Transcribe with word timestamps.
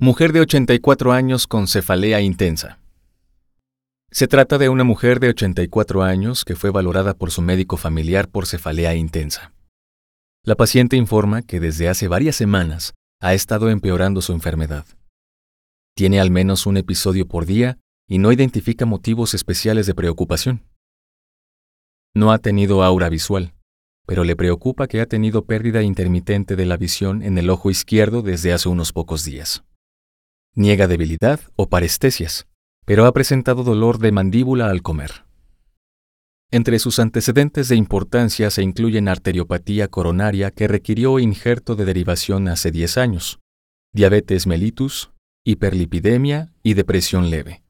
Mujer 0.00 0.32
de 0.32 0.40
84 0.40 1.12
años 1.12 1.46
con 1.46 1.68
cefalea 1.68 2.20
intensa. 2.20 2.80
Se 4.10 4.26
trata 4.26 4.58
de 4.58 4.68
una 4.68 4.82
mujer 4.82 5.20
de 5.20 5.28
84 5.28 6.02
años 6.02 6.44
que 6.44 6.56
fue 6.56 6.70
valorada 6.70 7.14
por 7.14 7.30
su 7.30 7.42
médico 7.42 7.76
familiar 7.76 8.28
por 8.28 8.46
cefalea 8.46 8.96
intensa. 8.96 9.52
La 10.42 10.56
paciente 10.56 10.96
informa 10.96 11.42
que 11.42 11.60
desde 11.60 11.88
hace 11.88 12.08
varias 12.08 12.34
semanas 12.34 12.94
ha 13.20 13.34
estado 13.34 13.70
empeorando 13.70 14.20
su 14.20 14.32
enfermedad. 14.32 14.84
Tiene 15.94 16.18
al 16.18 16.32
menos 16.32 16.66
un 16.66 16.76
episodio 16.76 17.28
por 17.28 17.46
día 17.46 17.78
y 18.08 18.18
no 18.18 18.32
identifica 18.32 18.86
motivos 18.86 19.32
especiales 19.32 19.86
de 19.86 19.94
preocupación. 19.94 20.64
No 22.14 22.32
ha 22.32 22.38
tenido 22.38 22.82
aura 22.82 23.08
visual, 23.08 23.54
pero 24.06 24.24
le 24.24 24.34
preocupa 24.34 24.88
que 24.88 25.00
ha 25.00 25.06
tenido 25.06 25.44
pérdida 25.44 25.82
intermitente 25.82 26.56
de 26.56 26.66
la 26.66 26.76
visión 26.76 27.22
en 27.22 27.38
el 27.38 27.48
ojo 27.48 27.70
izquierdo 27.70 28.22
desde 28.22 28.52
hace 28.52 28.68
unos 28.68 28.92
pocos 28.92 29.24
días. 29.24 29.62
Niega 30.56 30.86
debilidad 30.86 31.40
o 31.56 31.68
parestesias, 31.68 32.46
pero 32.84 33.06
ha 33.06 33.12
presentado 33.12 33.64
dolor 33.64 33.98
de 33.98 34.12
mandíbula 34.12 34.70
al 34.70 34.82
comer. 34.82 35.24
Entre 36.52 36.78
sus 36.78 37.00
antecedentes 37.00 37.68
de 37.68 37.74
importancia 37.74 38.48
se 38.50 38.62
incluyen 38.62 39.08
arteriopatía 39.08 39.88
coronaria 39.88 40.52
que 40.52 40.68
requirió 40.68 41.18
injerto 41.18 41.74
de 41.74 41.84
derivación 41.84 42.46
hace 42.46 42.70
10 42.70 42.98
años, 42.98 43.40
diabetes 43.92 44.46
mellitus, 44.46 45.10
hiperlipidemia 45.44 46.52
y 46.62 46.74
depresión 46.74 47.30
leve. 47.30 47.64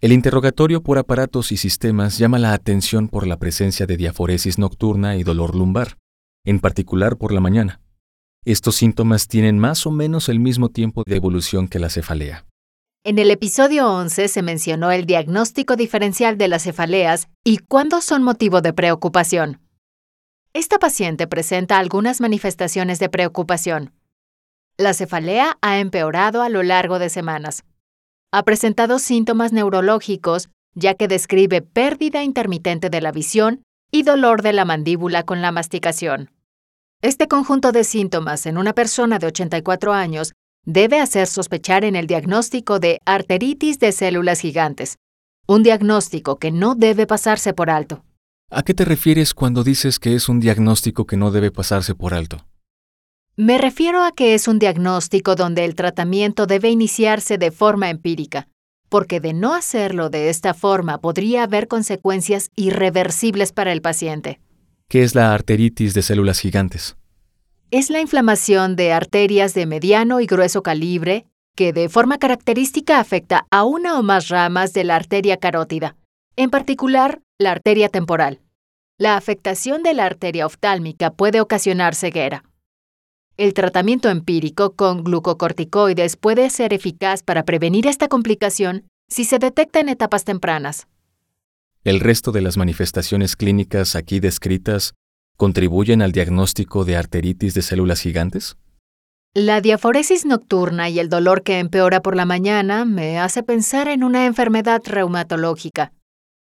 El 0.00 0.12
interrogatorio 0.12 0.84
por 0.84 0.98
aparatos 0.98 1.50
y 1.50 1.56
sistemas 1.56 2.18
llama 2.18 2.38
la 2.38 2.52
atención 2.52 3.08
por 3.08 3.26
la 3.26 3.38
presencia 3.38 3.86
de 3.86 3.96
diaforesis 3.96 4.58
nocturna 4.58 5.16
y 5.16 5.24
dolor 5.24 5.56
lumbar, 5.56 5.98
en 6.44 6.60
particular 6.60 7.16
por 7.16 7.32
la 7.32 7.40
mañana. 7.40 7.80
Estos 8.46 8.76
síntomas 8.76 9.26
tienen 9.26 9.58
más 9.58 9.88
o 9.88 9.90
menos 9.90 10.28
el 10.28 10.38
mismo 10.38 10.68
tiempo 10.68 11.02
de 11.04 11.16
evolución 11.16 11.66
que 11.66 11.80
la 11.80 11.90
cefalea. 11.90 12.46
En 13.02 13.18
el 13.18 13.32
episodio 13.32 13.92
11 13.92 14.28
se 14.28 14.42
mencionó 14.42 14.92
el 14.92 15.04
diagnóstico 15.04 15.74
diferencial 15.74 16.38
de 16.38 16.46
las 16.46 16.62
cefaleas 16.62 17.26
y 17.42 17.58
cuándo 17.58 18.00
son 18.00 18.22
motivo 18.22 18.60
de 18.60 18.72
preocupación. 18.72 19.60
Esta 20.52 20.78
paciente 20.78 21.26
presenta 21.26 21.78
algunas 21.78 22.20
manifestaciones 22.20 23.00
de 23.00 23.08
preocupación. 23.08 23.92
La 24.76 24.94
cefalea 24.94 25.58
ha 25.60 25.80
empeorado 25.80 26.40
a 26.42 26.48
lo 26.48 26.62
largo 26.62 27.00
de 27.00 27.08
semanas. 27.08 27.64
Ha 28.30 28.44
presentado 28.44 29.00
síntomas 29.00 29.52
neurológicos, 29.52 30.50
ya 30.72 30.94
que 30.94 31.08
describe 31.08 31.62
pérdida 31.62 32.22
intermitente 32.22 32.90
de 32.90 33.00
la 33.00 33.10
visión 33.10 33.64
y 33.90 34.04
dolor 34.04 34.42
de 34.42 34.52
la 34.52 34.64
mandíbula 34.64 35.24
con 35.24 35.42
la 35.42 35.50
masticación. 35.50 36.30
Este 37.02 37.28
conjunto 37.28 37.72
de 37.72 37.84
síntomas 37.84 38.46
en 38.46 38.56
una 38.56 38.72
persona 38.72 39.18
de 39.18 39.26
84 39.26 39.92
años 39.92 40.32
debe 40.64 40.98
hacer 40.98 41.26
sospechar 41.26 41.84
en 41.84 41.94
el 41.94 42.06
diagnóstico 42.06 42.78
de 42.78 43.00
arteritis 43.04 43.78
de 43.78 43.92
células 43.92 44.40
gigantes, 44.40 44.96
un 45.46 45.62
diagnóstico 45.62 46.38
que 46.38 46.50
no 46.50 46.74
debe 46.74 47.06
pasarse 47.06 47.52
por 47.52 47.68
alto. 47.68 48.02
¿A 48.50 48.62
qué 48.62 48.72
te 48.72 48.86
refieres 48.86 49.34
cuando 49.34 49.62
dices 49.62 49.98
que 49.98 50.14
es 50.14 50.30
un 50.30 50.40
diagnóstico 50.40 51.06
que 51.06 51.18
no 51.18 51.30
debe 51.30 51.50
pasarse 51.50 51.94
por 51.94 52.14
alto? 52.14 52.46
Me 53.36 53.58
refiero 53.58 54.02
a 54.02 54.12
que 54.12 54.34
es 54.34 54.48
un 54.48 54.58
diagnóstico 54.58 55.36
donde 55.36 55.66
el 55.66 55.74
tratamiento 55.74 56.46
debe 56.46 56.70
iniciarse 56.70 57.36
de 57.36 57.50
forma 57.50 57.90
empírica, 57.90 58.48
porque 58.88 59.20
de 59.20 59.34
no 59.34 59.54
hacerlo 59.54 60.08
de 60.08 60.30
esta 60.30 60.54
forma 60.54 60.98
podría 60.98 61.42
haber 61.42 61.68
consecuencias 61.68 62.50
irreversibles 62.56 63.52
para 63.52 63.72
el 63.72 63.82
paciente. 63.82 64.40
¿Qué 64.88 65.02
es 65.02 65.14
la 65.14 65.34
arteritis 65.34 65.94
de 65.94 66.02
células 66.02 66.40
gigantes? 66.40 66.96
es 67.70 67.90
la 67.90 68.00
inflamación 68.00 68.76
de 68.76 68.92
arterias 68.92 69.52
de 69.54 69.66
mediano 69.66 70.20
y 70.20 70.26
grueso 70.26 70.62
calibre 70.62 71.26
que 71.56 71.72
de 71.72 71.88
forma 71.88 72.18
característica 72.18 73.00
afecta 73.00 73.46
a 73.50 73.64
una 73.64 73.98
o 73.98 74.02
más 74.02 74.28
ramas 74.28 74.72
de 74.72 74.84
la 74.84 74.94
arteria 74.94 75.38
carótida, 75.38 75.96
en 76.36 76.50
particular 76.50 77.20
la 77.38 77.50
arteria 77.50 77.88
temporal. 77.88 78.40
La 78.98 79.16
afectación 79.16 79.82
de 79.82 79.94
la 79.94 80.04
arteria 80.04 80.46
oftálmica 80.46 81.10
puede 81.10 81.40
ocasionar 81.40 81.94
ceguera. 81.94 82.44
El 83.36 83.52
tratamiento 83.52 84.08
empírico 84.10 84.74
con 84.74 85.02
glucocorticoides 85.02 86.16
puede 86.16 86.48
ser 86.50 86.72
eficaz 86.72 87.22
para 87.22 87.44
prevenir 87.44 87.86
esta 87.86 88.08
complicación 88.08 88.84
si 89.08 89.24
se 89.24 89.38
detecta 89.38 89.80
en 89.80 89.88
etapas 89.88 90.24
tempranas. 90.24 90.86
El 91.86 92.00
resto 92.00 92.32
de 92.32 92.40
las 92.40 92.56
manifestaciones 92.56 93.36
clínicas 93.36 93.94
aquí 93.94 94.18
descritas 94.18 94.94
contribuyen 95.36 96.02
al 96.02 96.10
diagnóstico 96.10 96.84
de 96.84 96.96
arteritis 96.96 97.54
de 97.54 97.62
células 97.62 98.00
gigantes? 98.00 98.56
La 99.34 99.60
diaforesis 99.60 100.26
nocturna 100.26 100.88
y 100.88 100.98
el 100.98 101.08
dolor 101.08 101.44
que 101.44 101.60
empeora 101.60 102.02
por 102.02 102.16
la 102.16 102.24
mañana 102.24 102.84
me 102.84 103.20
hace 103.20 103.44
pensar 103.44 103.86
en 103.86 104.02
una 104.02 104.26
enfermedad 104.26 104.82
reumatológica. 104.84 105.92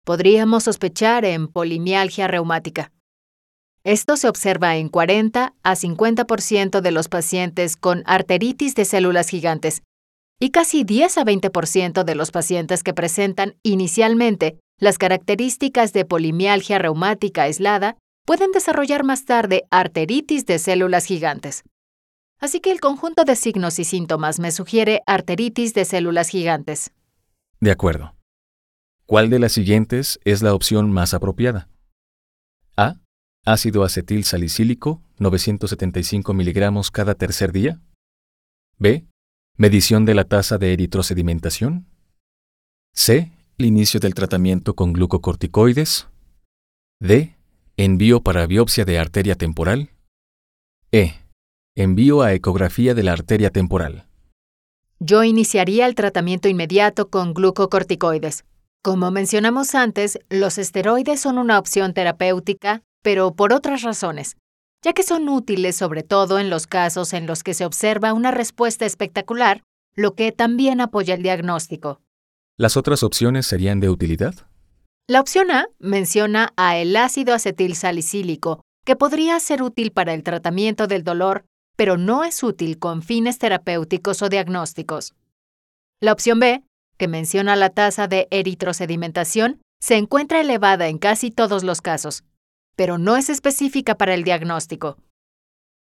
Podríamos 0.04 0.65
sospechar 0.65 1.25
en 1.25 1.48
polimialgia 1.48 2.28
reumática. 2.28 2.92
Esto 3.84 4.19
se 4.19 4.28
observa 4.28 4.76
en 4.76 4.91
40 4.91 5.54
a 5.62 5.75
50% 5.75 6.82
de 6.82 6.91
los 6.91 7.09
pacientes 7.09 7.78
con 7.78 8.03
arteritis 8.04 8.75
de 8.75 8.84
células 8.84 9.31
gigantes 9.31 9.82
y 10.38 10.50
casi 10.50 10.84
10 10.84 11.16
a 11.16 11.25
20% 11.25 12.04
de 12.04 12.15
los 12.16 12.32
pacientes 12.32 12.82
que 12.82 12.92
presentan 12.92 13.54
inicialmente 13.62 14.59
las 14.82 14.98
características 14.98 15.93
de 15.93 16.04
polimialgia 16.04 16.76
reumática 16.76 17.44
aislada 17.44 17.97
pueden 18.26 18.50
desarrollar 18.50 19.04
más 19.04 19.25
tarde 19.25 19.62
arteritis 19.70 20.44
de 20.44 20.59
células 20.59 21.04
gigantes. 21.04 21.62
Así 22.41 22.59
que 22.59 22.72
el 22.72 22.81
conjunto 22.81 23.22
de 23.22 23.37
signos 23.37 23.78
y 23.78 23.84
síntomas 23.84 24.41
me 24.41 24.50
sugiere 24.50 25.03
arteritis 25.06 25.72
de 25.72 25.84
células 25.84 26.31
gigantes. 26.31 26.91
De 27.60 27.71
acuerdo. 27.71 28.16
¿Cuál 29.06 29.31
de 29.31 29.38
las 29.38 29.53
siguientes 29.53 30.19
es 30.25 30.42
la 30.42 30.53
opción 30.53 30.91
más 30.91 31.15
apropiada? 31.15 31.69
A. 32.76 32.97
Ácido 33.44 33.84
acetil 33.84 34.25
salicílico, 34.25 35.00
975 35.19 36.34
miligramos 36.34 36.91
cada 36.91 37.15
tercer 37.15 37.53
día. 37.53 37.81
B. 38.78 39.06
Medición 39.56 40.06
de 40.06 40.15
la 40.16 40.25
tasa 40.25 40.59
de 40.59 40.72
eritrosedimentación. 40.72 41.87
C. 42.94 43.31
El 43.58 43.66
inicio 43.66 44.00
del 44.00 44.14
tratamiento 44.14 44.74
con 44.74 44.94
glucocorticoides. 44.94 46.08
D. 47.00 47.36
Envío 47.76 48.22
para 48.22 48.46
biopsia 48.46 48.84
de 48.84 48.98
arteria 48.98 49.34
temporal. 49.34 49.90
E. 50.90 51.14
Envío 51.76 52.22
a 52.22 52.32
ecografía 52.32 52.94
de 52.94 53.02
la 53.02 53.12
arteria 53.12 53.50
temporal. 53.50 54.06
Yo 55.00 55.22
iniciaría 55.22 55.86
el 55.86 55.94
tratamiento 55.94 56.48
inmediato 56.48 57.10
con 57.10 57.34
glucocorticoides. 57.34 58.44
Como 58.82 59.10
mencionamos 59.10 59.74
antes, 59.74 60.18
los 60.30 60.58
esteroides 60.58 61.20
son 61.20 61.38
una 61.38 61.58
opción 61.58 61.92
terapéutica, 61.92 62.82
pero 63.02 63.34
por 63.34 63.52
otras 63.52 63.82
razones, 63.82 64.36
ya 64.82 64.92
que 64.92 65.02
son 65.02 65.28
útiles 65.28 65.76
sobre 65.76 66.02
todo 66.02 66.38
en 66.38 66.50
los 66.50 66.66
casos 66.66 67.12
en 67.12 67.26
los 67.26 67.42
que 67.42 67.54
se 67.54 67.64
observa 67.64 68.12
una 68.12 68.30
respuesta 68.30 68.86
espectacular, 68.86 69.62
lo 69.94 70.14
que 70.14 70.32
también 70.32 70.80
apoya 70.80 71.14
el 71.14 71.22
diagnóstico. 71.22 72.01
¿Las 72.59 72.77
otras 72.77 73.03
opciones 73.03 73.47
serían 73.47 73.81
de 73.81 73.89
utilidad? 73.89 74.34
La 75.09 75.21
opción 75.21 75.51
A 75.51 75.66
menciona 75.78 76.53
a 76.57 76.77
el 76.77 76.97
ácido 76.97 77.34
acetil 77.34 77.75
salicílico, 77.75 78.60
que 78.84 78.95
podría 78.95 79.41
ser 79.41 79.63
útil 79.63 79.91
para 79.91 80.13
el 80.13 80.22
tratamiento 80.22 80.87
del 80.87 81.03
dolor, 81.03 81.45
pero 81.77 81.97
no 81.97 82.25
es 82.25 82.43
útil 82.43 82.78
con 82.78 83.03
fines 83.03 83.39
terapéuticos 83.39 84.21
o 84.21 84.28
diagnósticos. 84.28 85.15
La 86.01 86.13
opción 86.13 86.41
B, 86.41 86.63
que 86.99 87.09
menciona 87.09 87.57
la 87.57 87.71
tasa 87.71 88.07
de 88.07 88.28
eritrosedimentación, 88.31 89.63
se 89.81 89.97
encuentra 89.97 90.41
elevada 90.41 90.89
en 90.89 90.99
casi 90.99 91.31
todos 91.31 91.65
los 91.65 91.81
casos, 91.81 92.22
pero 92.77 92.99
no 92.99 93.16
es 93.16 93.31
específica 93.31 93.97
para 93.97 94.15
el 94.15 94.25
diagnóstico. 94.25 94.99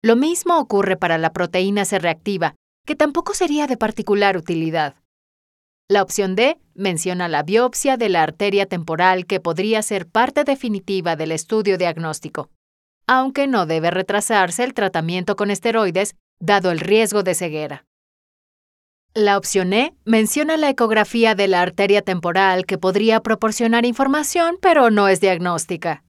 Lo 0.02 0.16
mismo 0.16 0.58
ocurre 0.58 0.96
para 0.96 1.18
la 1.18 1.32
proteína 1.32 1.84
C 1.84 1.98
reactiva, 1.98 2.54
que 2.86 2.96
tampoco 2.96 3.34
sería 3.34 3.66
de 3.66 3.76
particular 3.76 4.36
utilidad. 4.36 4.96
La 5.88 6.02
opción 6.02 6.34
D 6.34 6.56
menciona 6.74 7.28
la 7.28 7.42
biopsia 7.42 7.98
de 7.98 8.08
la 8.08 8.22
arteria 8.22 8.64
temporal 8.64 9.26
que 9.26 9.38
podría 9.38 9.82
ser 9.82 10.06
parte 10.06 10.44
definitiva 10.44 11.14
del 11.14 11.30
estudio 11.30 11.76
diagnóstico, 11.76 12.48
aunque 13.06 13.46
no 13.46 13.66
debe 13.66 13.90
retrasarse 13.90 14.64
el 14.64 14.72
tratamiento 14.72 15.36
con 15.36 15.50
esteroides 15.50 16.16
dado 16.40 16.70
el 16.70 16.80
riesgo 16.80 17.22
de 17.22 17.34
ceguera. 17.34 17.84
La 19.12 19.36
opción 19.36 19.74
E 19.74 19.94
menciona 20.06 20.56
la 20.56 20.70
ecografía 20.70 21.34
de 21.34 21.48
la 21.48 21.60
arteria 21.60 22.00
temporal 22.00 22.64
que 22.64 22.78
podría 22.78 23.20
proporcionar 23.20 23.84
información, 23.84 24.56
pero 24.62 24.90
no 24.90 25.08
es 25.08 25.20
diagnóstica. 25.20 26.02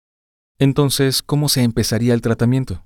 Entonces, 0.60 1.24
¿cómo 1.24 1.50
se 1.50 1.64
empezaría 1.64 2.14
el 2.14 2.22
tratamiento? 2.22 2.86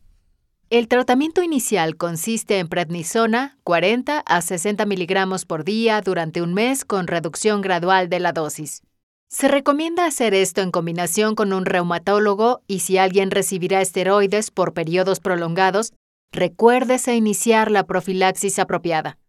El 0.69 0.89
tratamiento 0.89 1.43
inicial 1.43 1.95
consiste 1.95 2.59
en 2.59 2.67
prednisona 2.67 3.57
40 3.63 4.19
a 4.19 4.41
60 4.41 4.85
miligramos 4.85 5.45
por 5.45 5.63
día 5.63 6.01
durante 6.01 6.41
un 6.41 6.53
mes 6.53 6.83
con 6.83 7.07
reducción 7.07 7.61
gradual 7.61 8.09
de 8.09 8.19
la 8.19 8.33
dosis. 8.33 8.81
Se 9.29 9.47
recomienda 9.47 10.05
hacer 10.05 10.33
esto 10.33 10.59
en 10.59 10.71
combinación 10.71 11.35
con 11.35 11.53
un 11.53 11.65
reumatólogo 11.65 12.63
y 12.67 12.79
si 12.79 12.97
alguien 12.97 13.31
recibirá 13.31 13.79
esteroides 13.79 14.51
por 14.51 14.73
periodos 14.73 15.21
prolongados, 15.21 15.93
recuérdese 16.33 17.15
iniciar 17.15 17.71
la 17.71 17.85
profilaxis 17.85 18.59
apropiada. 18.59 19.19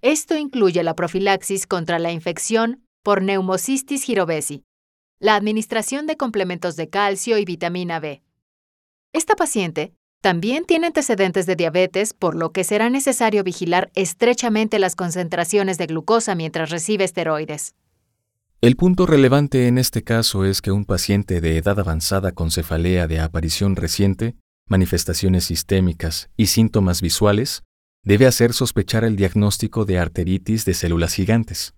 Esto 0.00 0.38
incluye 0.38 0.82
la 0.82 0.94
profilaxis 0.94 1.66
contra 1.66 1.98
la 1.98 2.12
infección 2.12 2.82
por 3.02 3.20
neumocistis 3.20 4.04
girovesi, 4.04 4.64
la 5.18 5.34
administración 5.34 6.06
de 6.06 6.16
complementos 6.16 6.76
de 6.76 6.88
calcio 6.88 7.36
y 7.36 7.44
vitamina 7.44 8.00
B. 8.00 8.22
Esta 9.12 9.36
paciente 9.36 9.92
también 10.22 10.64
tiene 10.64 10.86
antecedentes 10.86 11.46
de 11.46 11.56
diabetes, 11.56 12.14
por 12.14 12.36
lo 12.36 12.52
que 12.52 12.62
será 12.62 12.88
necesario 12.88 13.42
vigilar 13.42 13.90
estrechamente 13.96 14.78
las 14.78 14.94
concentraciones 14.94 15.78
de 15.78 15.86
glucosa 15.86 16.36
mientras 16.36 16.70
recibe 16.70 17.02
esteroides. 17.02 17.74
El 18.60 18.76
punto 18.76 19.04
relevante 19.04 19.66
en 19.66 19.78
este 19.78 20.04
caso 20.04 20.44
es 20.44 20.62
que 20.62 20.70
un 20.70 20.84
paciente 20.84 21.40
de 21.40 21.56
edad 21.58 21.80
avanzada 21.80 22.30
con 22.30 22.52
cefalea 22.52 23.08
de 23.08 23.18
aparición 23.18 23.74
reciente, 23.74 24.36
manifestaciones 24.68 25.44
sistémicas 25.44 26.30
y 26.36 26.46
síntomas 26.46 27.02
visuales 27.02 27.64
debe 28.04 28.26
hacer 28.26 28.52
sospechar 28.52 29.02
el 29.02 29.16
diagnóstico 29.16 29.84
de 29.84 29.98
arteritis 29.98 30.64
de 30.64 30.74
células 30.74 31.14
gigantes. 31.14 31.74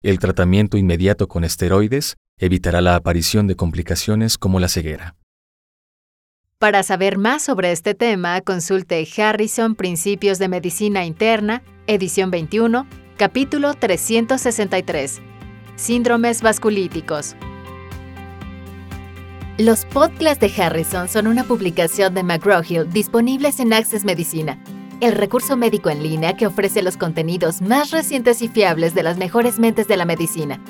El 0.00 0.20
tratamiento 0.20 0.78
inmediato 0.78 1.26
con 1.26 1.42
esteroides 1.42 2.16
evitará 2.38 2.80
la 2.80 2.94
aparición 2.94 3.48
de 3.48 3.56
complicaciones 3.56 4.38
como 4.38 4.60
la 4.60 4.68
ceguera. 4.68 5.16
Para 6.60 6.82
saber 6.82 7.16
más 7.16 7.42
sobre 7.42 7.72
este 7.72 7.94
tema, 7.94 8.38
consulte 8.42 9.08
Harrison 9.16 9.74
Principios 9.74 10.38
de 10.38 10.48
Medicina 10.48 11.06
Interna, 11.06 11.62
edición 11.86 12.30
21, 12.30 12.86
capítulo 13.16 13.72
363. 13.72 15.22
Síndromes 15.76 16.42
vasculíticos. 16.42 17.34
Los 19.56 19.86
podcasts 19.86 20.38
de 20.38 20.62
Harrison 20.62 21.08
son 21.08 21.28
una 21.28 21.44
publicación 21.44 22.12
de 22.12 22.24
McGraw-Hill 22.24 22.90
disponibles 22.92 23.58
en 23.58 23.72
Access 23.72 24.04
Medicina 24.04 24.62
el 25.00 25.12
recurso 25.12 25.56
médico 25.56 25.88
en 25.88 26.02
línea 26.02 26.36
que 26.36 26.46
ofrece 26.46 26.82
los 26.82 26.98
contenidos 26.98 27.62
más 27.62 27.90
recientes 27.90 28.42
y 28.42 28.48
fiables 28.48 28.94
de 28.94 29.02
las 29.02 29.16
mejores 29.16 29.58
mentes 29.58 29.88
de 29.88 29.96
la 29.96 30.04
medicina. 30.04 30.60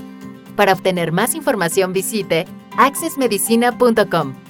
Para 0.55 0.73
obtener 0.73 1.11
más 1.11 1.35
información 1.35 1.93
visite 1.93 2.45
accessmedicina.com. 2.77 4.50